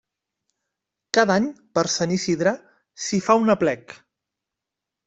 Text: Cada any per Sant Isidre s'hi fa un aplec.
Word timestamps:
Cada 1.17 1.35
any 1.41 1.45
per 1.77 1.85
Sant 1.99 2.17
Isidre 2.17 2.55
s'hi 3.05 3.21
fa 3.29 3.39
un 3.45 3.57
aplec. 3.59 3.97